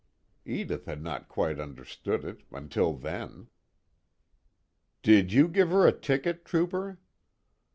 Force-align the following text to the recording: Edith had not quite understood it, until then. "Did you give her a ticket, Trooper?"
Edith 0.47 0.85
had 0.85 1.03
not 1.03 1.29
quite 1.29 1.59
understood 1.59 2.25
it, 2.25 2.41
until 2.51 2.93
then. 2.95 3.49
"Did 5.03 5.31
you 5.31 5.47
give 5.47 5.69
her 5.69 5.85
a 5.85 5.91
ticket, 5.91 6.43
Trooper?" 6.43 6.97